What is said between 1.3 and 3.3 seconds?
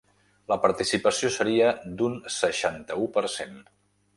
seria d’un seixanta-u per